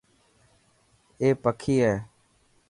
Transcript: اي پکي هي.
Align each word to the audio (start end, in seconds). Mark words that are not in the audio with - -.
اي 1.19 1.27
پکي 1.43 1.75
هي. 1.83 1.95